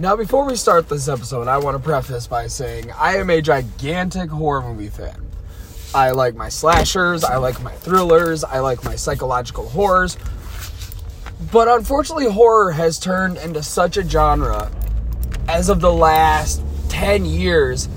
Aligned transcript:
Now, 0.00 0.14
before 0.14 0.44
we 0.44 0.54
start 0.54 0.88
this 0.88 1.08
episode, 1.08 1.48
I 1.48 1.58
want 1.58 1.76
to 1.76 1.82
preface 1.82 2.28
by 2.28 2.46
saying 2.46 2.92
I 2.92 3.16
am 3.16 3.30
a 3.30 3.42
gigantic 3.42 4.30
horror 4.30 4.62
movie 4.62 4.90
fan. 4.90 5.26
I 5.92 6.12
like 6.12 6.36
my 6.36 6.48
slashers, 6.50 7.24
I 7.24 7.38
like 7.38 7.60
my 7.64 7.72
thrillers, 7.72 8.44
I 8.44 8.60
like 8.60 8.84
my 8.84 8.94
psychological 8.94 9.68
horrors. 9.68 10.16
But 11.50 11.66
unfortunately, 11.66 12.30
horror 12.30 12.70
has 12.70 13.00
turned 13.00 13.38
into 13.38 13.60
such 13.60 13.96
a 13.96 14.08
genre 14.08 14.70
as 15.48 15.68
of 15.68 15.80
the 15.80 15.92
last 15.92 16.62
10 16.90 17.24
years 17.24 17.88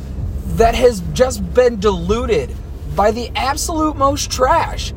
that 0.55 0.73
has 0.73 1.01
just 1.13 1.53
been 1.53 1.79
diluted 1.79 2.55
by 2.95 3.11
the 3.11 3.29
absolute 3.35 3.95
most 3.95 4.31
trash. 4.31 4.91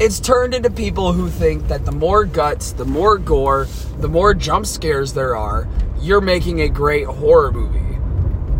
It's 0.00 0.20
turned 0.20 0.54
into 0.54 0.70
people 0.70 1.12
who 1.12 1.28
think 1.28 1.66
that 1.66 1.84
the 1.84 1.90
more 1.90 2.24
guts, 2.24 2.70
the 2.70 2.84
more 2.84 3.18
gore, 3.18 3.66
the 3.98 4.08
more 4.08 4.32
jump 4.32 4.64
scares 4.64 5.12
there 5.12 5.34
are, 5.34 5.66
you're 5.98 6.20
making 6.20 6.60
a 6.60 6.68
great 6.68 7.06
horror 7.06 7.50
movie. 7.50 7.98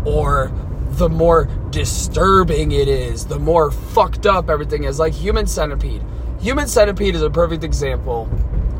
Or 0.03 0.51
the 0.91 1.07
more 1.07 1.45
disturbing 1.69 2.73
it 2.73 2.89
is, 2.89 3.25
the 3.25 3.39
more 3.39 3.71
fucked 3.71 4.25
up 4.25 4.49
everything 4.49 4.83
is. 4.83 4.99
Like 4.99 5.13
Human 5.13 5.47
Centipede. 5.47 6.03
Human 6.41 6.67
Centipede 6.67 7.15
is 7.15 7.21
a 7.21 7.29
perfect 7.29 7.63
example 7.63 8.29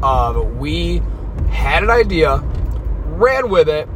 of 0.04 0.58
we 0.58 1.02
had 1.50 1.84
an 1.84 1.90
idea, 1.90 2.40
ran 3.06 3.50
with 3.50 3.70
it, 3.70 3.88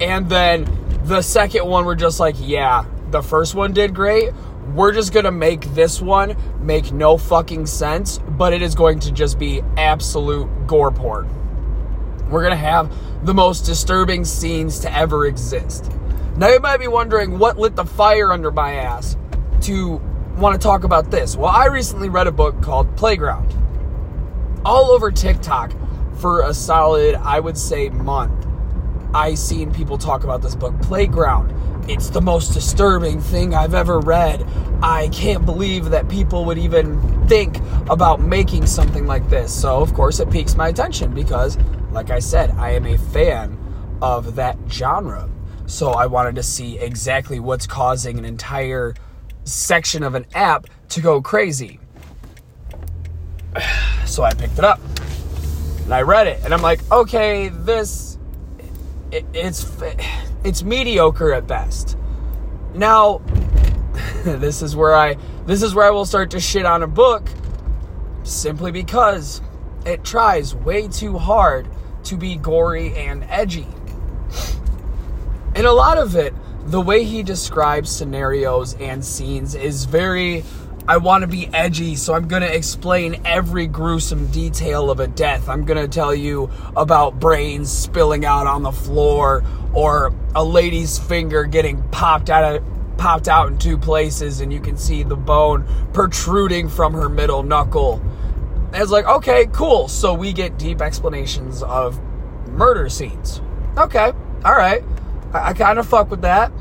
and 0.00 0.28
then 0.28 0.68
the 1.04 1.22
second 1.22 1.66
one 1.66 1.84
we're 1.84 1.96
just 1.96 2.20
like, 2.20 2.36
yeah, 2.38 2.84
the 3.10 3.22
first 3.22 3.56
one 3.56 3.72
did 3.72 3.96
great. 3.96 4.30
We're 4.74 4.92
just 4.92 5.12
gonna 5.12 5.32
make 5.32 5.62
this 5.74 6.00
one 6.00 6.36
make 6.60 6.92
no 6.92 7.16
fucking 7.16 7.66
sense, 7.66 8.18
but 8.18 8.52
it 8.52 8.62
is 8.62 8.74
going 8.74 9.00
to 9.00 9.12
just 9.12 9.38
be 9.38 9.62
absolute 9.76 10.48
gore 10.66 10.90
porn. 10.90 11.28
We're 12.30 12.42
gonna 12.42 12.56
have 12.56 12.92
the 13.24 13.34
most 13.34 13.64
disturbing 13.64 14.24
scenes 14.24 14.80
to 14.80 14.94
ever 14.94 15.26
exist. 15.26 15.90
Now, 16.36 16.48
you 16.48 16.60
might 16.60 16.78
be 16.78 16.88
wondering 16.88 17.38
what 17.38 17.58
lit 17.58 17.76
the 17.76 17.86
fire 17.86 18.30
under 18.30 18.50
my 18.50 18.74
ass 18.74 19.16
to 19.62 20.00
want 20.36 20.60
to 20.60 20.62
talk 20.62 20.84
about 20.84 21.10
this. 21.10 21.34
Well, 21.34 21.50
I 21.50 21.66
recently 21.66 22.10
read 22.10 22.26
a 22.26 22.32
book 22.32 22.60
called 22.60 22.94
Playground. 22.96 23.54
All 24.64 24.90
over 24.90 25.10
TikTok 25.10 25.72
for 26.18 26.42
a 26.42 26.52
solid, 26.52 27.14
I 27.14 27.40
would 27.40 27.56
say, 27.56 27.88
month, 27.88 28.45
I 29.16 29.32
seen 29.32 29.72
people 29.72 29.96
talk 29.96 30.24
about 30.24 30.42
this 30.42 30.54
book, 30.54 30.78
Playground. 30.82 31.50
It's 31.90 32.10
the 32.10 32.20
most 32.20 32.52
disturbing 32.52 33.18
thing 33.18 33.54
I've 33.54 33.72
ever 33.72 33.98
read. 33.98 34.46
I 34.82 35.08
can't 35.08 35.46
believe 35.46 35.86
that 35.86 36.06
people 36.10 36.44
would 36.44 36.58
even 36.58 37.26
think 37.26 37.56
about 37.88 38.20
making 38.20 38.66
something 38.66 39.06
like 39.06 39.26
this. 39.30 39.58
So, 39.58 39.80
of 39.80 39.94
course, 39.94 40.20
it 40.20 40.30
piques 40.30 40.54
my 40.54 40.68
attention 40.68 41.14
because 41.14 41.56
like 41.92 42.10
I 42.10 42.18
said, 42.18 42.50
I 42.58 42.72
am 42.72 42.84
a 42.84 42.98
fan 42.98 43.56
of 44.02 44.34
that 44.34 44.58
genre. 44.68 45.30
So 45.64 45.92
I 45.92 46.04
wanted 46.04 46.34
to 46.34 46.42
see 46.42 46.78
exactly 46.78 47.40
what's 47.40 47.66
causing 47.66 48.18
an 48.18 48.26
entire 48.26 48.92
section 49.44 50.02
of 50.02 50.14
an 50.14 50.26
app 50.34 50.66
to 50.90 51.00
go 51.00 51.22
crazy. 51.22 51.80
So 54.04 54.22
I 54.22 54.32
picked 54.32 54.56
it 54.56 54.64
up 54.64 54.80
and 55.84 55.92
I 55.92 56.00
read 56.02 56.26
it 56.26 56.40
and 56.44 56.54
I'm 56.54 56.62
like, 56.62 56.80
okay, 56.92 57.48
this 57.48 58.15
it's 59.12 59.70
it's 60.44 60.62
mediocre 60.62 61.32
at 61.32 61.46
best. 61.46 61.96
Now, 62.74 63.18
this 64.24 64.62
is 64.62 64.76
where 64.76 64.94
I 64.94 65.16
this 65.46 65.62
is 65.62 65.74
where 65.74 65.86
I 65.86 65.90
will 65.90 66.06
start 66.06 66.30
to 66.32 66.40
shit 66.40 66.66
on 66.66 66.82
a 66.82 66.86
book 66.86 67.28
simply 68.24 68.72
because 68.72 69.40
it 69.84 70.04
tries 70.04 70.54
way 70.54 70.88
too 70.88 71.16
hard 71.16 71.68
to 72.04 72.16
be 72.16 72.36
gory 72.36 72.94
and 72.96 73.24
edgy. 73.28 73.68
And 75.54 75.66
a 75.66 75.72
lot 75.72 75.96
of 75.96 76.16
it, 76.16 76.34
the 76.66 76.80
way 76.80 77.04
he 77.04 77.22
describes 77.22 77.90
scenarios 77.90 78.74
and 78.74 79.04
scenes 79.04 79.54
is 79.54 79.84
very 79.84 80.44
I 80.88 80.98
want 80.98 81.22
to 81.22 81.26
be 81.26 81.48
edgy, 81.52 81.96
so 81.96 82.14
I'm 82.14 82.28
going 82.28 82.42
to 82.42 82.54
explain 82.54 83.20
every 83.24 83.66
gruesome 83.66 84.26
detail 84.28 84.90
of 84.90 85.00
a 85.00 85.08
death. 85.08 85.48
I'm 85.48 85.64
going 85.64 85.80
to 85.80 85.88
tell 85.88 86.14
you 86.14 86.50
about 86.76 87.18
brains 87.18 87.70
spilling 87.70 88.24
out 88.24 88.46
on 88.46 88.62
the 88.62 88.72
floor 88.72 89.42
or 89.74 90.14
a 90.34 90.44
lady's 90.44 90.98
finger 90.98 91.44
getting 91.44 91.82
popped 91.90 92.30
out 92.30 92.56
of 92.56 92.64
popped 92.96 93.28
out 93.28 93.48
in 93.48 93.58
two 93.58 93.76
places 93.76 94.40
and 94.40 94.50
you 94.50 94.58
can 94.58 94.74
see 94.74 95.02
the 95.02 95.16
bone 95.16 95.66
protruding 95.92 96.66
from 96.66 96.94
her 96.94 97.10
middle 97.10 97.42
knuckle 97.42 98.00
and 98.72 98.82
it's 98.82 98.90
like, 98.90 99.06
okay, 99.06 99.46
cool. 99.52 99.88
So 99.88 100.12
we 100.12 100.32
get 100.32 100.58
deep 100.58 100.82
explanations 100.82 101.62
of 101.62 102.00
murder 102.48 102.88
scenes. 102.88 103.40
Okay, 103.78 104.12
all 104.44 104.54
right. 104.54 104.82
I, 105.32 105.48
I 105.48 105.52
kind 105.52 105.78
of 105.78 105.88
fuck 105.88 106.10
with 106.10 106.22
that. 106.22 106.52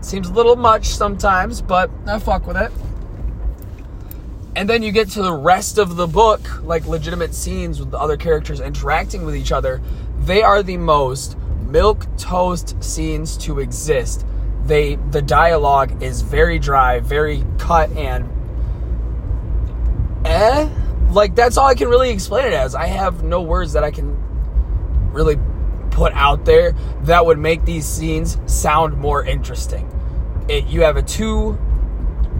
Seems 0.00 0.28
a 0.28 0.32
little 0.32 0.56
much 0.56 0.86
sometimes, 0.86 1.60
but 1.60 1.90
I 2.06 2.18
fuck 2.18 2.46
with 2.46 2.56
it. 2.56 2.70
And 4.56 4.68
then 4.68 4.82
you 4.82 4.90
get 4.90 5.08
to 5.10 5.22
the 5.22 5.32
rest 5.32 5.78
of 5.78 5.96
the 5.96 6.06
book, 6.06 6.62
like 6.62 6.86
legitimate 6.86 7.34
scenes 7.34 7.78
with 7.78 7.90
the 7.90 7.98
other 7.98 8.16
characters 8.16 8.60
interacting 8.60 9.24
with 9.24 9.36
each 9.36 9.52
other. 9.52 9.80
They 10.20 10.42
are 10.42 10.62
the 10.62 10.76
most 10.76 11.36
milk 11.66 12.04
toast 12.16 12.82
scenes 12.82 13.36
to 13.38 13.60
exist. 13.60 14.26
They 14.64 14.96
the 14.96 15.22
dialogue 15.22 16.02
is 16.02 16.22
very 16.22 16.58
dry, 16.58 17.00
very 17.00 17.44
cut 17.58 17.90
and 17.92 18.28
eh 20.24 20.68
like 21.10 21.34
that's 21.34 21.56
all 21.56 21.66
I 21.66 21.74
can 21.74 21.88
really 21.88 22.10
explain 22.10 22.46
it 22.46 22.52
as. 22.52 22.74
I 22.74 22.86
have 22.86 23.22
no 23.22 23.40
words 23.42 23.72
that 23.72 23.84
I 23.84 23.90
can 23.90 24.16
really 25.12 25.38
put 25.90 26.12
out 26.12 26.44
there 26.44 26.72
that 27.02 27.24
would 27.24 27.38
make 27.38 27.64
these 27.64 27.86
scenes 27.86 28.38
sound 28.46 28.96
more 28.96 29.24
interesting. 29.24 29.88
It, 30.48 30.66
you 30.66 30.82
have 30.82 30.96
a 30.96 31.02
two 31.02 31.58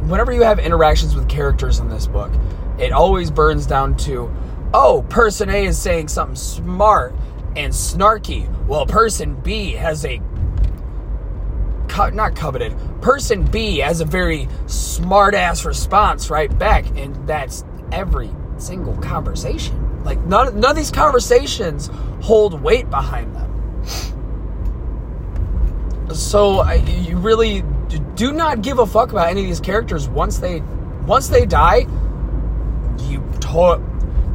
whenever 0.08 0.32
you 0.32 0.42
have 0.42 0.58
interactions 0.58 1.14
with 1.14 1.28
characters 1.28 1.78
in 1.78 1.88
this 1.88 2.06
book, 2.06 2.32
it 2.78 2.92
always 2.92 3.30
burns 3.30 3.66
down 3.66 3.96
to 3.98 4.30
oh, 4.72 5.04
person 5.08 5.50
A 5.50 5.66
is 5.66 5.78
saying 5.78 6.08
something 6.08 6.36
smart 6.36 7.14
and 7.56 7.72
snarky. 7.72 8.48
Well, 8.66 8.86
person 8.86 9.34
B 9.34 9.72
has 9.72 10.04
a 10.04 10.20
co- 11.88 12.10
not 12.10 12.36
coveted. 12.36 12.74
Person 13.00 13.44
B 13.44 13.78
has 13.78 14.00
a 14.00 14.04
very 14.04 14.48
smart 14.66 15.34
ass 15.34 15.64
response 15.64 16.30
right 16.30 16.56
back 16.58 16.86
and 16.96 17.16
that's 17.26 17.64
every 17.92 18.30
single 18.58 18.96
conversation. 18.98 20.04
Like 20.04 20.20
none, 20.20 20.60
none 20.60 20.70
of 20.70 20.76
these 20.76 20.90
conversations 20.90 21.90
hold 22.22 22.60
weight 22.62 22.88
behind 22.90 23.34
them. 23.34 23.46
So 26.14 26.60
I, 26.60 26.74
you 26.74 27.16
really 27.16 27.62
do 27.98 28.32
not 28.32 28.62
give 28.62 28.78
a 28.78 28.86
fuck 28.86 29.10
about 29.10 29.28
any 29.28 29.42
of 29.42 29.46
these 29.46 29.60
characters 29.60 30.08
once 30.08 30.38
they 30.38 30.60
once 31.06 31.28
they 31.28 31.46
die. 31.46 31.86
You 33.08 33.22
to- 33.40 33.82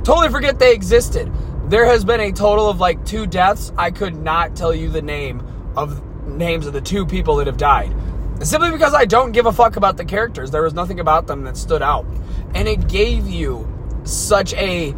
totally 0.03 0.29
forget 0.29 0.59
they 0.59 0.73
existed. 0.73 1.31
There 1.69 1.85
has 1.85 2.05
been 2.05 2.19
a 2.19 2.31
total 2.31 2.69
of 2.69 2.79
like 2.79 3.03
two 3.05 3.25
deaths. 3.25 3.71
I 3.77 3.91
could 3.91 4.15
not 4.15 4.55
tell 4.55 4.73
you 4.73 4.89
the 4.89 5.01
name 5.01 5.45
of 5.75 6.01
names 6.27 6.67
of 6.67 6.73
the 6.73 6.81
two 6.81 7.05
people 7.05 7.38
that 7.38 7.47
have 7.47 7.57
died. 7.57 7.94
Simply 8.41 8.71
because 8.71 8.94
I 8.94 9.05
don't 9.05 9.31
give 9.31 9.45
a 9.45 9.51
fuck 9.51 9.77
about 9.77 9.97
the 9.97 10.05
characters. 10.05 10.51
There 10.51 10.61
was 10.61 10.73
nothing 10.73 10.99
about 10.99 11.27
them 11.27 11.44
that 11.44 11.55
stood 11.55 11.81
out. 11.81 12.05
And 12.53 12.67
it 12.67 12.88
gave 12.88 13.27
you 13.27 13.67
such 14.03 14.53
a 14.55 14.94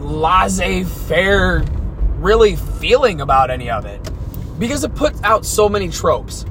laissez 0.00 0.84
faire, 0.84 1.64
really 2.18 2.56
feeling 2.56 3.20
about 3.20 3.50
any 3.50 3.70
of 3.70 3.84
it. 3.84 4.00
Because 4.58 4.84
it 4.84 4.94
puts 4.94 5.22
out 5.22 5.46
so 5.46 5.68
many 5.68 5.88
tropes. 5.88 6.44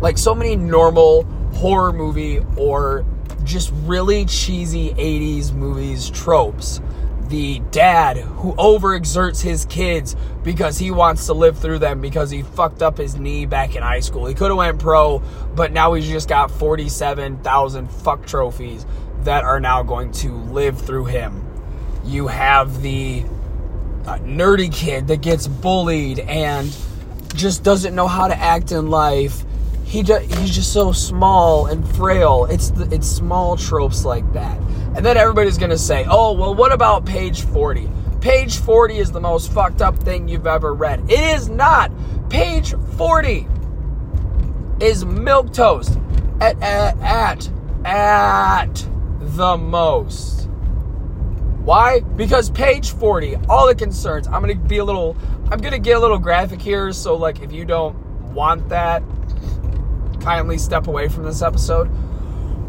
Like 0.00 0.18
so 0.18 0.34
many 0.34 0.56
normal 0.56 1.24
horror 1.54 1.92
movie 1.92 2.40
or 2.56 3.04
just 3.44 3.72
really 3.84 4.24
cheesy 4.24 4.90
80s 4.90 5.52
movies 5.52 6.10
tropes. 6.10 6.80
The 7.28 7.60
dad 7.70 8.18
who 8.18 8.52
overexerts 8.54 9.42
his 9.42 9.64
kids 9.64 10.14
because 10.42 10.78
he 10.78 10.90
wants 10.90 11.26
to 11.26 11.32
live 11.32 11.58
through 11.58 11.78
them 11.78 12.00
because 12.00 12.30
he 12.30 12.42
fucked 12.42 12.82
up 12.82 12.98
his 12.98 13.16
knee 13.16 13.46
back 13.46 13.74
in 13.74 13.82
high 13.82 14.00
school. 14.00 14.26
He 14.26 14.34
could 14.34 14.50
have 14.50 14.58
went 14.58 14.78
pro, 14.78 15.20
but 15.54 15.72
now 15.72 15.94
he's 15.94 16.06
just 16.06 16.28
got 16.28 16.50
47,000 16.50 17.90
fuck 17.90 18.26
trophies 18.26 18.84
that 19.22 19.42
are 19.42 19.58
now 19.58 19.82
going 19.82 20.12
to 20.12 20.32
live 20.32 20.78
through 20.80 21.06
him. 21.06 21.42
You 22.04 22.26
have 22.26 22.82
the 22.82 23.24
uh, 24.06 24.18
nerdy 24.18 24.72
kid 24.72 25.06
that 25.08 25.20
gets 25.20 25.46
bullied 25.46 26.20
and 26.20 26.74
just 27.34 27.62
doesn't 27.62 27.94
know 27.94 28.06
how 28.06 28.28
to 28.28 28.36
act 28.36 28.72
in 28.72 28.90
life. 28.90 29.44
He 29.84 30.02
ju- 30.02 30.18
he's 30.18 30.54
just 30.54 30.72
so 30.72 30.92
small 30.92 31.66
and 31.66 31.86
frail. 31.96 32.46
It's 32.46 32.70
the, 32.70 32.92
it's 32.94 33.06
small 33.06 33.56
tropes 33.56 34.04
like 34.04 34.30
that. 34.32 34.58
And 34.96 35.04
then 35.04 35.16
everybody's 35.16 35.58
going 35.58 35.70
to 35.70 35.78
say, 35.78 36.04
"Oh, 36.08 36.32
well 36.32 36.54
what 36.54 36.72
about 36.72 37.04
page 37.04 37.42
40?" 37.42 37.88
Page 38.20 38.58
40 38.58 38.98
is 38.98 39.12
the 39.12 39.20
most 39.20 39.52
fucked 39.52 39.82
up 39.82 39.98
thing 39.98 40.28
you've 40.28 40.46
ever 40.46 40.72
read. 40.72 41.10
It 41.10 41.20
is 41.20 41.48
not. 41.48 41.92
Page 42.30 42.74
40 42.96 43.46
is 44.80 45.04
milk 45.04 45.52
toast 45.52 45.98
at 46.40 46.60
at 46.62 46.96
at, 46.98 47.50
at 47.84 48.86
the 49.20 49.56
most 49.56 50.43
Why? 51.64 52.00
Because 52.00 52.50
page 52.50 52.90
40, 52.90 53.36
all 53.48 53.66
the 53.66 53.74
concerns. 53.74 54.26
I'm 54.26 54.40
gonna 54.42 54.54
be 54.54 54.78
a 54.78 54.84
little 54.84 55.16
I'm 55.50 55.60
gonna 55.60 55.78
get 55.78 55.96
a 55.96 56.00
little 56.00 56.18
graphic 56.18 56.60
here, 56.60 56.92
so 56.92 57.16
like 57.16 57.40
if 57.40 57.52
you 57.52 57.64
don't 57.64 57.96
want 58.34 58.68
that, 58.68 59.02
kindly 60.20 60.58
step 60.58 60.86
away 60.88 61.08
from 61.08 61.24
this 61.24 61.40
episode. 61.40 61.90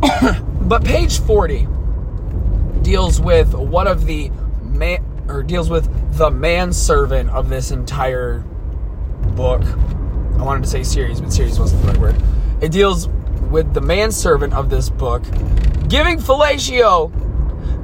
but 0.62 0.86
page 0.86 1.20
40 1.20 1.68
deals 2.84 3.20
with 3.20 3.54
one 3.54 3.88
of 3.88 4.06
the 4.06 4.30
man 4.62 5.04
or 5.28 5.44
deals 5.44 5.70
with 5.70 6.18
the 6.18 6.32
manservant 6.32 7.30
of 7.32 7.50
this 7.50 7.72
entire 7.72 8.40
book. 9.36 9.64
I 9.64 10.44
wanted 10.44 10.64
to 10.64 10.70
say 10.70 10.84
series, 10.84 11.20
but 11.20 11.34
series 11.34 11.60
wasn't 11.60 11.82
the 11.82 11.88
right 11.90 11.98
word. 11.98 12.16
It 12.62 12.72
deals 12.72 13.10
with 13.50 13.74
the 13.74 13.82
manservant 13.82 14.54
of 14.54 14.70
this 14.70 14.90
book 14.90 15.24
giving 15.88 16.18
fellatio 16.18 17.12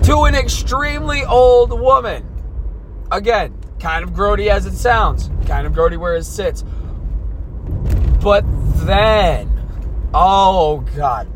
to 0.03 0.23
an 0.23 0.35
extremely 0.35 1.23
old 1.25 1.71
woman. 1.71 2.27
Again, 3.11 3.57
kind 3.79 4.03
of 4.03 4.11
grody 4.11 4.47
as 4.47 4.65
it 4.65 4.73
sounds, 4.73 5.29
kind 5.45 5.67
of 5.67 5.73
grody 5.73 5.97
where 5.97 6.15
it 6.15 6.23
sits. 6.23 6.63
But 8.21 8.45
then, 8.85 9.49
oh 10.13 10.85
God. 10.95 11.27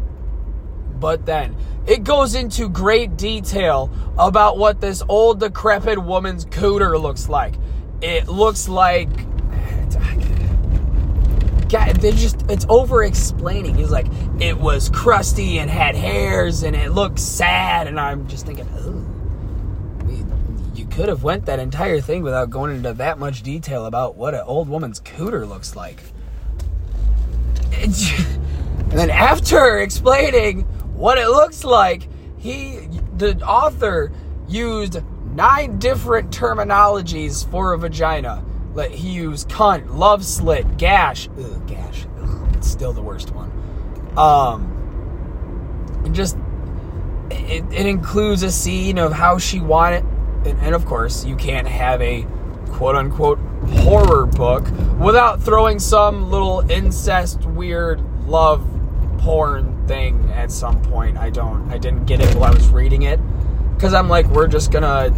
But 0.99 1.25
then, 1.25 1.55
it 1.85 2.03
goes 2.03 2.35
into 2.35 2.69
great 2.69 3.17
detail 3.17 3.91
about 4.17 4.57
what 4.57 4.81
this 4.81 5.03
old 5.07 5.39
decrepit 5.39 6.01
woman's 6.01 6.45
cooter 6.45 6.99
looks 6.99 7.29
like. 7.29 7.55
It 8.01 8.27
looks 8.27 8.67
like 8.67 9.09
They're 11.69 12.11
just 12.11 12.49
it's 12.49 12.65
over 12.69 13.03
explaining. 13.03 13.75
He's 13.75 13.89
like, 13.89 14.07
it 14.39 14.57
was 14.57 14.89
crusty 14.89 15.59
and 15.59 15.69
had 15.69 15.95
hairs 15.95 16.63
and 16.63 16.75
it 16.75 16.91
looked 16.91 17.19
sad, 17.19 17.87
and 17.87 17.99
I'm 17.99 18.27
just 18.27 18.45
thinking, 18.45 18.67
you 20.75 20.85
could 20.85 21.09
have 21.09 21.23
went 21.23 21.45
that 21.45 21.59
entire 21.59 22.01
thing 22.01 22.23
without 22.23 22.49
going 22.49 22.75
into 22.75 22.93
that 22.93 23.17
much 23.17 23.41
detail 23.41 23.85
about 23.85 24.15
what 24.15 24.33
an 24.33 24.41
old 24.45 24.69
woman's 24.69 24.99
cooter 24.99 25.47
looks 25.47 25.75
like. 25.75 26.01
and 27.73 27.93
then 28.91 29.09
after 29.09 29.79
explaining 29.79 30.61
what 30.93 31.17
it 31.17 31.27
looks 31.27 31.63
like, 31.63 32.07
he 32.37 32.87
the 33.17 33.41
author 33.41 34.11
used 34.47 35.01
nine 35.33 35.79
different 35.79 36.31
terminologies 36.31 37.49
for 37.49 37.73
a 37.73 37.77
vagina 37.77 38.43
like 38.75 38.91
he 38.91 39.15
cunt, 39.19 39.95
love 39.95 40.23
slit, 40.23 40.77
gash. 40.77 41.29
Ugh, 41.39 41.67
gash. 41.67 42.05
Ugh, 42.21 42.55
it's 42.55 42.69
still 42.69 42.93
the 42.93 43.01
worst 43.01 43.31
one. 43.31 43.51
Um, 44.17 44.71
and 46.05 46.13
just 46.13 46.37
it, 47.31 47.65
it 47.71 47.85
includes 47.85 48.43
a 48.43 48.51
scene 48.51 48.97
of 48.97 49.13
how 49.13 49.37
she 49.37 49.59
wanted, 49.59 50.03
and, 50.45 50.59
and 50.59 50.75
of 50.75 50.85
course, 50.85 51.25
you 51.25 51.35
can't 51.35 51.67
have 51.67 52.01
a 52.01 52.27
quote 52.71 52.95
unquote 52.95 53.39
horror 53.79 54.25
book 54.25 54.69
without 54.99 55.41
throwing 55.41 55.79
some 55.79 56.29
little 56.29 56.69
incest, 56.69 57.45
weird 57.45 58.01
love 58.27 58.67
porn 59.19 59.87
thing 59.87 60.29
at 60.31 60.51
some 60.51 60.81
point. 60.81 61.17
I 61.17 61.29
don't, 61.29 61.71
I 61.71 61.77
didn't 61.77 62.05
get 62.05 62.19
it 62.19 62.35
while 62.35 62.51
I 62.51 62.53
was 62.53 62.67
reading 62.69 63.03
it 63.03 63.19
because 63.73 63.93
I'm 63.93 64.09
like, 64.09 64.27
we're 64.27 64.47
just 64.47 64.71
gonna 64.71 65.09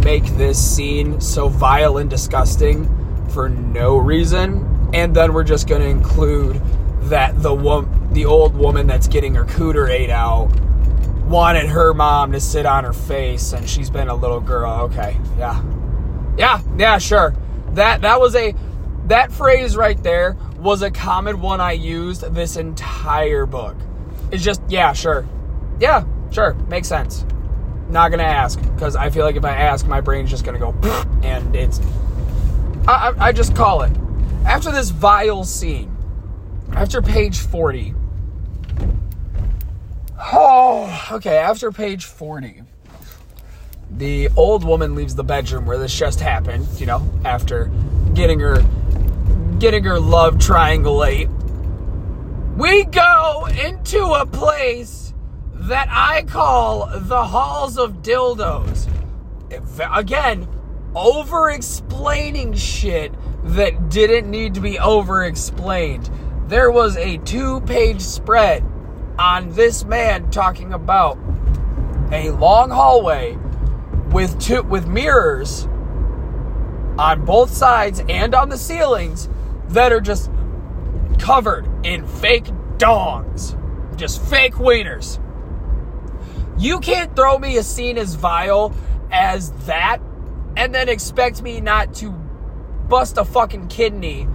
make 0.00 0.24
this 0.36 0.58
scene 0.58 1.20
so 1.20 1.48
vile 1.48 1.98
and 1.98 2.08
disgusting 2.08 2.88
for 3.30 3.48
no 3.48 3.96
reason, 3.96 4.90
and 4.92 5.14
then 5.14 5.32
we're 5.32 5.44
just 5.44 5.68
going 5.68 5.80
to 5.80 5.88
include 5.88 6.60
that 7.02 7.40
the 7.42 7.52
wo- 7.52 7.88
the 8.12 8.24
old 8.24 8.54
woman 8.54 8.86
that's 8.86 9.08
getting 9.08 9.34
her 9.34 9.44
cooter 9.44 9.88
ate 9.88 10.10
out 10.10 10.48
wanted 11.26 11.66
her 11.66 11.94
mom 11.94 12.32
to 12.32 12.40
sit 12.40 12.66
on 12.66 12.84
her 12.84 12.92
face, 12.92 13.52
and 13.52 13.68
she's 13.68 13.90
been 13.90 14.08
a 14.08 14.14
little 14.14 14.40
girl. 14.40 14.72
Okay, 14.82 15.16
yeah, 15.38 15.62
yeah, 16.36 16.60
yeah, 16.76 16.98
sure. 16.98 17.34
That 17.72 18.02
that 18.02 18.20
was 18.20 18.36
a 18.36 18.54
that 19.06 19.32
phrase 19.32 19.76
right 19.76 20.00
there 20.02 20.36
was 20.58 20.82
a 20.82 20.90
common 20.90 21.40
one 21.40 21.60
I 21.60 21.72
used 21.72 22.22
this 22.34 22.56
entire 22.56 23.46
book. 23.46 23.76
It's 24.30 24.44
just 24.44 24.62
yeah, 24.68 24.92
sure, 24.92 25.26
yeah, 25.80 26.04
sure, 26.30 26.54
makes 26.68 26.88
sense. 26.88 27.24
Not 27.92 28.10
gonna 28.10 28.22
ask 28.22 28.58
because 28.58 28.96
I 28.96 29.10
feel 29.10 29.26
like 29.26 29.36
if 29.36 29.44
I 29.44 29.54
ask, 29.54 29.86
my 29.86 30.00
brain's 30.00 30.30
just 30.30 30.46
gonna 30.46 30.58
go 30.58 30.72
and 31.22 31.54
it's 31.54 31.78
I, 32.88 33.12
I, 33.18 33.32
just 33.32 33.54
call 33.54 33.82
it. 33.82 33.92
After 34.46 34.72
this 34.72 34.88
vile 34.88 35.44
scene, 35.44 35.94
after 36.72 37.02
page 37.02 37.38
40. 37.38 37.94
Oh, 40.18 41.08
okay, 41.12 41.36
after 41.36 41.70
page 41.70 42.06
40, 42.06 42.62
the 43.90 44.30
old 44.36 44.64
woman 44.64 44.94
leaves 44.94 45.14
the 45.14 45.22
bedroom 45.22 45.66
where 45.66 45.76
this 45.76 45.94
just 45.94 46.18
happened, 46.18 46.66
you 46.80 46.86
know, 46.86 47.06
after 47.26 47.70
getting 48.14 48.40
her 48.40 48.64
getting 49.58 49.84
her 49.84 50.00
love 50.00 50.36
triangulate. 50.36 51.28
We 52.56 52.84
go 52.84 53.46
into 53.46 54.02
a 54.14 54.24
place 54.24 55.01
that 55.62 55.88
I 55.90 56.22
call 56.24 56.88
the 56.92 57.24
halls 57.24 57.78
of 57.78 58.02
dildos. 58.02 58.88
Again, 59.94 60.48
over 60.94 61.50
explaining 61.50 62.54
shit 62.54 63.12
that 63.44 63.88
didn't 63.88 64.30
need 64.30 64.54
to 64.54 64.60
be 64.60 64.78
over 64.78 65.24
explained. 65.24 66.10
There 66.48 66.70
was 66.70 66.96
a 66.96 67.18
two 67.18 67.60
page 67.62 68.00
spread 68.00 68.64
on 69.18 69.52
this 69.52 69.84
man 69.84 70.30
talking 70.30 70.72
about 70.72 71.16
a 72.10 72.30
long 72.30 72.70
hallway 72.70 73.38
with 74.10 74.38
two 74.40 74.62
with 74.62 74.86
mirrors 74.86 75.66
on 76.98 77.24
both 77.24 77.50
sides 77.50 78.02
and 78.08 78.34
on 78.34 78.48
the 78.48 78.58
ceilings 78.58 79.28
that 79.68 79.92
are 79.92 80.00
just 80.00 80.30
covered 81.18 81.68
in 81.86 82.06
fake 82.06 82.46
dongs. 82.78 83.56
Just 83.96 84.22
fake 84.24 84.54
wieners. 84.54 85.20
You 86.58 86.80
can't 86.80 87.14
throw 87.16 87.38
me 87.38 87.56
a 87.56 87.62
scene 87.62 87.98
as 87.98 88.14
vile 88.14 88.74
as 89.10 89.50
that 89.66 89.98
and 90.56 90.74
then 90.74 90.88
expect 90.88 91.42
me 91.42 91.60
not 91.60 91.94
to 91.94 92.10
bust 92.88 93.16
a 93.16 93.24
fucking 93.24 93.68
kidney 93.68 94.28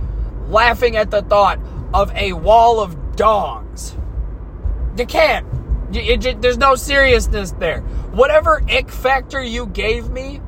laughing 0.47 0.95
at 0.95 1.11
the 1.11 1.21
thought 1.21 1.59
of 1.93 2.11
a 2.15 2.33
wall 2.33 2.79
of 2.79 2.95
dongs. 3.15 3.93
You 4.97 5.05
can't. 5.05 5.45
You, 5.91 6.17
there's 6.17 6.57
no 6.57 6.75
seriousness 6.75 7.51
there. 7.51 7.81
Whatever 8.11 8.61
ick 8.69 8.89
factor 8.89 9.41
you 9.41 9.67
gave 9.67 10.09
me 10.09 10.41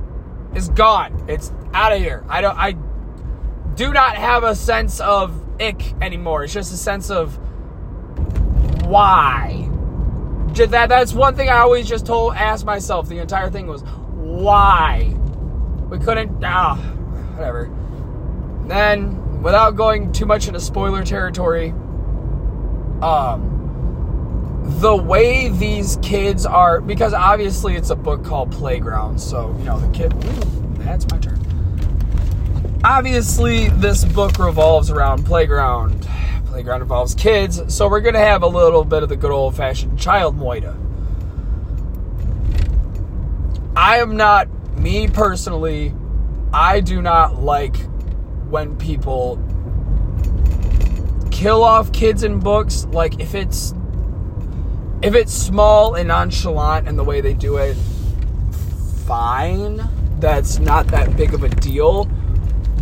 is 0.56 0.70
gone. 0.70 1.26
It's 1.28 1.54
out 1.74 1.94
of 1.94 2.00
here. 2.00 2.26
I 2.28 2.42
don't. 2.42 2.58
I 2.58 2.76
do 3.76 3.94
not 3.94 4.16
have 4.16 4.44
a 4.44 4.56
sense 4.56 5.00
of 5.00 5.62
ick 5.62 5.94
anymore. 6.02 6.44
It's 6.44 6.54
just 6.54 6.74
a 6.74 6.78
sense 6.78 7.10
of 7.10 7.38
why. 8.86 9.69
That 10.56 10.90
that's 10.90 11.14
one 11.14 11.36
thing 11.36 11.50
I 11.50 11.60
always 11.60 11.88
just 11.88 12.06
told 12.06 12.36
ask 12.36 12.66
myself. 12.66 13.08
The 13.08 13.20
entire 13.20 13.50
thing 13.50 13.68
was 13.68 13.82
why 14.14 15.16
we 15.90 15.98
couldn't. 16.00 16.44
Ah, 16.44 16.76
whatever. 17.36 17.70
Then, 18.68 19.42
without 19.42 19.78
going 19.78 20.12
too 20.12 20.26
much 20.26 20.48
into 20.48 20.60
spoiler 20.60 21.04
territory, 21.04 21.70
um, 23.02 23.60
the 24.80 24.96
way 24.96 25.50
these 25.50 25.98
kids 26.02 26.46
are, 26.46 26.82
because 26.82 27.14
obviously 27.14 27.76
it's 27.76 27.90
a 27.90 27.96
book 27.96 28.24
called 28.24 28.52
Playground, 28.52 29.20
so 29.20 29.56
you 29.58 29.66
know 29.66 29.80
the 29.80 29.88
kid. 29.98 30.14
Ooh, 30.14 30.84
that's 30.84 31.10
my 31.10 31.18
turn. 31.18 31.40
Obviously, 32.84 33.70
this 33.70 34.06
book 34.06 34.38
revolves 34.38 34.90
around 34.90 35.26
playground. 35.26 36.08
Playground 36.60 36.82
involves 36.82 37.16
kids, 37.16 37.74
so 37.74 37.88
we're 37.88 38.02
gonna 38.02 38.20
have 38.20 38.44
a 38.44 38.48
little 38.48 38.84
bit 38.84 39.02
of 39.02 39.08
the 39.08 39.16
good 39.16 39.32
old 39.32 39.56
fashioned 39.56 39.98
child 39.98 40.38
moida. 40.38 40.76
I 43.78 44.00
am 44.00 44.18
not 44.18 44.50
me 44.78 45.08
personally, 45.08 45.96
I 46.52 46.82
do 46.82 47.02
not 47.02 47.42
like 47.42 47.78
when 48.50 48.76
people 48.76 49.42
kill 51.32 51.64
off 51.64 51.94
kids 51.94 52.24
in 52.24 52.42
books. 52.42 52.84
Like 52.88 53.22
if 53.22 53.36
it's 53.36 53.74
if 55.02 55.16
it's 55.16 55.32
small 55.32 55.96
and 55.96 56.10
nonchalant 56.10 56.90
in 56.90 56.98
the 56.98 57.06
way 57.06 57.22
they 57.22 57.36
do 57.36 57.56
it, 57.56 57.78
fine. 59.06 59.82
That's 60.20 60.60
not 60.60 60.88
that 60.88 61.16
big 61.16 61.34
of 61.34 61.46
a 61.46 61.50
deal. 61.50 62.04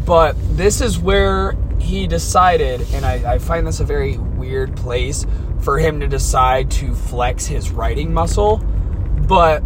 But 0.03 0.35
this 0.57 0.81
is 0.81 0.97
where 0.97 1.55
he 1.79 2.07
decided, 2.07 2.81
and 2.93 3.05
I, 3.05 3.33
I 3.33 3.39
find 3.39 3.65
this 3.65 3.79
a 3.79 3.85
very 3.85 4.17
weird 4.17 4.75
place 4.75 5.25
for 5.59 5.79
him 5.79 5.99
to 5.99 6.07
decide 6.07 6.71
to 6.71 6.93
flex 6.93 7.45
his 7.45 7.71
writing 7.71 8.13
muscle. 8.13 8.57
But 9.27 9.59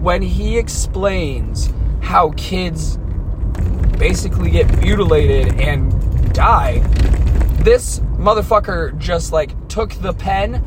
when 0.00 0.22
he 0.22 0.58
explains 0.58 1.72
how 2.00 2.32
kids 2.36 2.98
basically 3.98 4.50
get 4.50 4.78
mutilated 4.78 5.60
and 5.60 6.34
die, 6.34 6.80
this 7.62 8.00
motherfucker 8.18 8.96
just 8.98 9.32
like 9.32 9.68
took 9.68 9.94
the 9.94 10.12
pen 10.12 10.64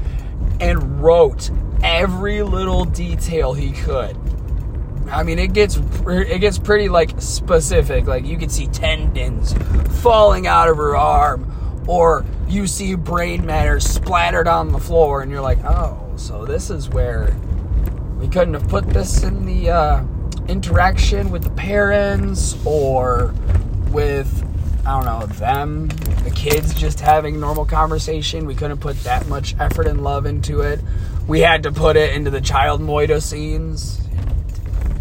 and 0.60 1.02
wrote 1.02 1.52
every 1.84 2.42
little 2.42 2.86
detail 2.86 3.54
he 3.54 3.72
could. 3.72 4.18
I 5.10 5.24
mean, 5.24 5.40
it 5.40 5.54
gets 5.54 5.78
it 6.08 6.40
gets 6.40 6.58
pretty 6.60 6.90
like 6.90 7.22
specific. 7.22 8.08
Like 8.08 8.26
you 8.26 8.38
can 8.38 8.50
see 8.50 8.68
tendons 8.68 9.54
falling 10.02 10.48
out 10.48 10.70
of 10.70 10.78
her 10.78 10.96
arm, 10.96 11.84
or 11.88 12.26
you 12.48 12.68
see 12.68 12.96
brain 12.96 13.46
matter 13.46 13.80
splattered 13.80 14.48
on 14.48 14.72
the 14.72 14.80
floor, 14.80 15.22
and 15.22 15.32
you're 15.32 15.42
like, 15.42 15.64
oh, 15.64 16.14
so 16.16 16.46
this 16.46 16.70
is 16.70 16.90
where 16.90 17.36
we 18.18 18.28
couldn't 18.28 18.54
have 18.54 18.68
put 18.68 18.88
this 18.90 19.24
in 19.24 19.46
the 19.46 19.70
uh, 19.70 20.04
interaction 20.48 21.30
with 21.30 21.44
the 21.44 21.52
parents 21.52 22.58
or 22.66 23.34
with 23.92 24.44
I 24.86 25.02
don't 25.02 25.06
know 25.06 25.26
them, 25.36 25.88
the 26.24 26.32
kids 26.34 26.74
just 26.74 27.02
having 27.02 27.40
normal 27.40 27.66
conversation. 27.66 28.46
We 28.46 28.56
couldn't 28.56 28.80
put 28.80 28.96
that 29.04 29.28
much 29.28 29.54
effort 29.60 29.86
and 29.86 30.02
love 30.02 30.26
into 30.26 30.62
it. 30.62 30.80
We 31.28 31.42
had 31.42 31.64
to 31.64 31.74
put 31.74 31.98
it 31.98 32.14
into 32.14 32.32
the 32.32 32.40
child 32.40 32.80
moida 32.80 33.22
scenes 33.22 34.00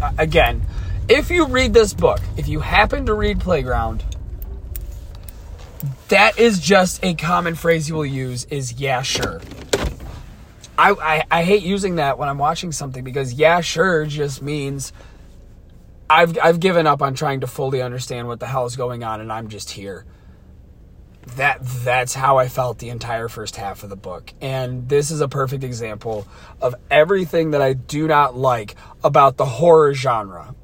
Uh, 0.01 0.11
again, 0.17 0.61
if 1.09 1.29
you 1.29 1.45
read 1.45 1.73
this 1.73 1.93
book, 1.93 2.19
if 2.35 2.47
you 2.47 2.59
happen 2.59 3.05
to 3.05 3.13
read 3.13 3.39
Playground, 3.39 4.03
that 6.09 6.37
is 6.39 6.59
just 6.59 7.03
a 7.03 7.13
common 7.13 7.55
phrase 7.55 7.89
you 7.89 7.95
will 7.95 8.05
use 8.05 8.45
is 8.45 8.73
yeah, 8.73 9.01
sure. 9.01 9.41
I, 10.77 10.91
I, 10.91 11.23
I 11.31 11.43
hate 11.43 11.63
using 11.63 11.95
that 11.95 12.17
when 12.17 12.29
I'm 12.29 12.37
watching 12.37 12.71
something 12.71 13.03
because 13.03 13.33
yeah, 13.33 13.61
sure 13.61 14.05
just 14.05 14.41
means 14.41 14.93
I've 16.09 16.37
I've 16.41 16.59
given 16.59 16.87
up 16.87 17.01
on 17.01 17.15
trying 17.15 17.41
to 17.41 17.47
fully 17.47 17.81
understand 17.81 18.27
what 18.27 18.39
the 18.39 18.47
hell 18.47 18.65
is 18.65 18.75
going 18.75 19.03
on 19.03 19.19
and 19.19 19.31
I'm 19.31 19.49
just 19.49 19.71
here. 19.71 20.05
That 21.35 21.59
that's 21.61 22.13
how 22.13 22.37
I 22.37 22.47
felt 22.47 22.79
the 22.79 22.89
entire 22.89 23.27
first 23.27 23.57
half 23.57 23.83
of 23.83 23.89
the 23.89 23.95
book. 23.95 24.33
And 24.41 24.87
this 24.89 25.11
is 25.11 25.21
a 25.21 25.27
perfect 25.27 25.63
example 25.63 26.27
of 26.61 26.73
everything 26.89 27.51
that 27.51 27.61
I 27.61 27.73
do 27.73 28.07
not 28.07 28.35
like 28.35 28.75
about 29.03 29.37
the 29.37 29.45
horror 29.45 29.93
genre. 29.93 30.55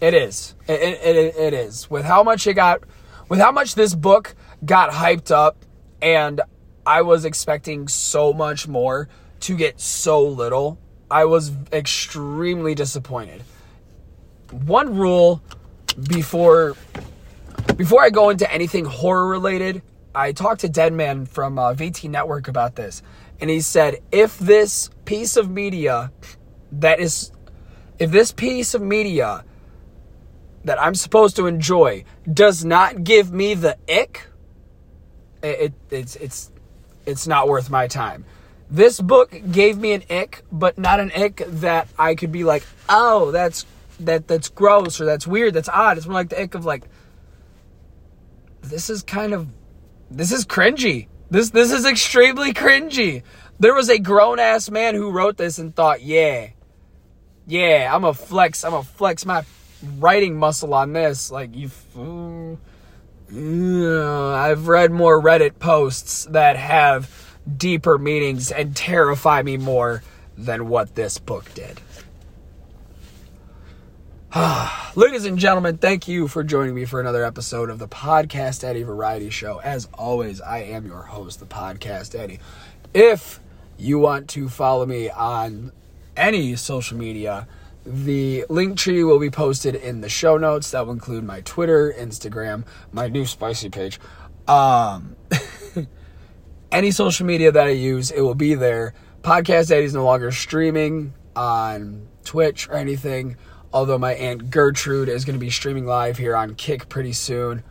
It 0.00 0.14
is. 0.14 0.54
It, 0.68 0.80
it, 0.80 1.34
it 1.36 1.54
is. 1.54 1.88
With 1.90 2.04
how 2.04 2.22
much 2.22 2.46
it 2.46 2.54
got 2.54 2.82
with 3.28 3.40
how 3.40 3.52
much 3.52 3.74
this 3.74 3.94
book 3.94 4.34
got 4.64 4.90
hyped 4.90 5.30
up 5.30 5.56
and 6.02 6.42
I 6.86 7.02
was 7.02 7.24
expecting 7.24 7.88
so 7.88 8.32
much 8.32 8.68
more 8.68 9.08
to 9.40 9.56
get 9.56 9.80
so 9.80 10.22
little. 10.22 10.78
I 11.10 11.24
was 11.24 11.52
extremely 11.72 12.74
disappointed. 12.74 13.42
One 14.50 14.96
rule 14.96 15.42
before 16.08 16.76
before 17.76 18.02
I 18.02 18.10
go 18.10 18.30
into 18.30 18.50
anything 18.52 18.84
horror 18.84 19.26
related, 19.26 19.82
I 20.14 20.32
talked 20.32 20.60
to 20.60 20.68
Deadman 20.68 21.26
from 21.26 21.58
uh, 21.58 21.74
VT 21.74 22.08
Network 22.08 22.48
about 22.48 22.76
this, 22.76 23.02
and 23.40 23.50
he 23.50 23.60
said 23.60 23.98
if 24.12 24.38
this 24.38 24.90
piece 25.04 25.36
of 25.36 25.50
media 25.50 26.12
that 26.72 27.00
is, 27.00 27.32
if 27.98 28.10
this 28.10 28.32
piece 28.32 28.74
of 28.74 28.82
media 28.82 29.44
that 30.64 30.80
I'm 30.80 30.94
supposed 30.94 31.36
to 31.36 31.46
enjoy 31.46 32.04
does 32.32 32.64
not 32.64 33.04
give 33.04 33.32
me 33.32 33.54
the 33.54 33.76
ick, 33.88 34.26
it, 35.42 35.60
it 35.60 35.72
it's 35.90 36.16
it's 36.16 36.52
it's 37.06 37.26
not 37.26 37.48
worth 37.48 37.70
my 37.70 37.88
time. 37.88 38.24
This 38.70 39.00
book 39.00 39.36
gave 39.50 39.78
me 39.78 39.92
an 39.92 40.04
ick, 40.08 40.42
but 40.50 40.78
not 40.78 41.00
an 41.00 41.12
ick 41.12 41.42
that 41.46 41.88
I 41.98 42.14
could 42.14 42.32
be 42.32 42.44
like, 42.44 42.64
oh, 42.88 43.30
that's 43.30 43.66
that 44.00 44.28
that's 44.28 44.48
gross 44.48 45.00
or 45.00 45.04
that's 45.04 45.26
weird, 45.26 45.54
that's 45.54 45.68
odd. 45.68 45.96
It's 45.98 46.06
more 46.06 46.14
like 46.14 46.30
the 46.30 46.40
ick 46.40 46.54
of 46.54 46.64
like 46.64 46.84
this 48.68 48.90
is 48.90 49.02
kind 49.02 49.32
of 49.32 49.48
this 50.10 50.32
is 50.32 50.44
cringy. 50.44 51.08
This 51.30 51.50
this 51.50 51.72
is 51.72 51.84
extremely 51.86 52.52
cringy. 52.52 53.22
There 53.58 53.74
was 53.74 53.88
a 53.88 53.98
grown 53.98 54.38
ass 54.38 54.70
man 54.70 54.94
who 54.94 55.10
wrote 55.10 55.36
this 55.36 55.58
and 55.58 55.74
thought, 55.74 56.02
yeah, 56.02 56.48
yeah, 57.46 57.90
I'm 57.92 58.04
a 58.04 58.14
flex, 58.14 58.64
I'm 58.64 58.74
a 58.74 58.82
flex 58.82 59.24
my 59.24 59.44
writing 59.98 60.36
muscle 60.36 60.74
on 60.74 60.92
this. 60.92 61.30
Like 61.30 61.54
you, 61.54 61.70
uh, 63.32 64.34
I've 64.34 64.68
read 64.68 64.90
more 64.90 65.20
Reddit 65.20 65.58
posts 65.58 66.26
that 66.30 66.56
have 66.56 67.38
deeper 67.56 67.98
meanings 67.98 68.50
and 68.50 68.74
terrify 68.74 69.42
me 69.42 69.56
more 69.56 70.02
than 70.36 70.68
what 70.68 70.94
this 70.94 71.18
book 71.18 71.52
did. 71.54 71.80
Ladies 74.96 75.26
and 75.26 75.38
gentlemen, 75.38 75.78
thank 75.78 76.08
you 76.08 76.26
for 76.26 76.42
joining 76.42 76.74
me 76.74 76.86
for 76.86 76.98
another 76.98 77.24
episode 77.24 77.70
of 77.70 77.78
the 77.78 77.86
Podcast 77.86 78.62
Daddy 78.62 78.82
Variety 78.82 79.30
Show. 79.30 79.60
As 79.62 79.88
always, 79.94 80.40
I 80.40 80.58
am 80.58 80.86
your 80.86 81.02
host, 81.02 81.38
the 81.38 81.46
Podcast 81.46 82.10
Daddy. 82.10 82.40
If 82.92 83.38
you 83.78 84.00
want 84.00 84.28
to 84.30 84.48
follow 84.48 84.86
me 84.86 85.08
on 85.08 85.70
any 86.16 86.56
social 86.56 86.98
media, 86.98 87.46
the 87.86 88.44
Linktree 88.48 89.06
will 89.06 89.20
be 89.20 89.30
posted 89.30 89.76
in 89.76 90.00
the 90.00 90.08
show 90.08 90.36
notes. 90.36 90.72
That 90.72 90.84
will 90.84 90.94
include 90.94 91.22
my 91.22 91.40
Twitter, 91.42 91.94
Instagram, 91.96 92.64
my 92.90 93.06
new 93.06 93.26
spicy 93.26 93.70
page. 93.70 94.00
Um, 94.48 95.14
any 96.72 96.90
social 96.90 97.24
media 97.24 97.52
that 97.52 97.68
I 97.68 97.70
use, 97.70 98.10
it 98.10 98.22
will 98.22 98.34
be 98.34 98.56
there. 98.56 98.94
Podcast 99.22 99.68
Daddy 99.68 99.84
is 99.84 99.94
no 99.94 100.04
longer 100.04 100.32
streaming 100.32 101.14
on 101.36 102.08
Twitch 102.24 102.68
or 102.68 102.74
anything 102.74 103.36
although 103.74 103.98
my 103.98 104.14
Aunt 104.14 104.50
Gertrude 104.50 105.08
is 105.08 105.24
going 105.24 105.34
to 105.34 105.44
be 105.44 105.50
streaming 105.50 105.84
live 105.84 106.16
here 106.16 106.36
on 106.36 106.54
Kick 106.54 106.88
pretty 106.88 107.12
soon. 107.12 107.64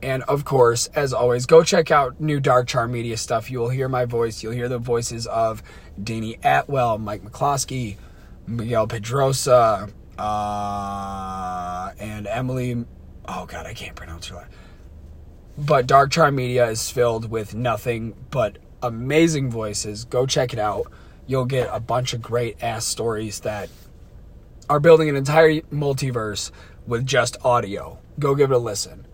And 0.00 0.22
of 0.24 0.44
course, 0.44 0.86
as 0.94 1.12
always, 1.12 1.44
go 1.44 1.64
check 1.64 1.90
out 1.90 2.20
new 2.20 2.38
Dark 2.38 2.68
Charm 2.68 2.92
Media 2.92 3.16
stuff. 3.16 3.50
You 3.50 3.58
will 3.58 3.70
hear 3.70 3.88
my 3.88 4.04
voice. 4.04 4.42
You'll 4.42 4.52
hear 4.52 4.68
the 4.68 4.78
voices 4.78 5.26
of 5.26 5.62
Danny 6.02 6.38
Atwell, 6.44 6.98
Mike 6.98 7.24
McCloskey, 7.24 7.96
Miguel 8.46 8.86
Pedrosa, 8.86 9.88
uh, 10.18 11.90
and 11.98 12.28
Emily. 12.28 12.84
Oh, 13.26 13.46
God, 13.46 13.66
I 13.66 13.74
can't 13.74 13.96
pronounce 13.96 14.28
her. 14.28 14.46
But 15.58 15.88
Dark 15.88 16.12
Charm 16.12 16.36
Media 16.36 16.68
is 16.68 16.90
filled 16.90 17.28
with 17.28 17.54
nothing 17.56 18.14
but 18.30 18.58
amazing 18.82 19.50
voices. 19.50 20.04
Go 20.04 20.26
check 20.26 20.52
it 20.52 20.60
out. 20.60 20.92
You'll 21.26 21.46
get 21.46 21.70
a 21.72 21.80
bunch 21.80 22.12
of 22.12 22.22
great 22.22 22.62
ass 22.62 22.84
stories 22.84 23.40
that 23.40 23.70
are 24.68 24.80
building 24.80 25.08
an 25.08 25.16
entire 25.16 25.60
multiverse 25.72 26.50
with 26.86 27.06
just 27.06 27.36
audio. 27.44 27.98
Go 28.18 28.34
give 28.34 28.50
it 28.50 28.54
a 28.54 28.58
listen. 28.58 29.06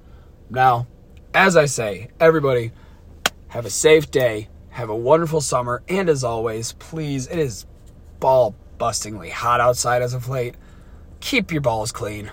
Now, 0.49 0.87
as 1.35 1.57
I 1.57 1.67
say, 1.67 2.11
everybody, 2.19 2.73
have 3.49 3.67
a 3.67 3.71
safe 3.71 4.11
day, 4.11 4.49
have 4.71 4.89
a 4.89 4.97
wonderful 4.97 5.41
summer, 5.41 5.83
and 5.89 6.09
as 6.09 6.25
always, 6.25 6.73
please, 6.75 7.27
it 7.27 7.39
is 7.39 7.67
ball 8.19 8.55
bustingly 8.79 9.31
hot 9.31 9.61
outside 9.61 10.03
as 10.03 10.15
of 10.15 10.29
late. 10.29 10.55
Keep 11.21 11.53
your 11.53 11.61
balls 11.61 11.93
clean. 11.93 12.31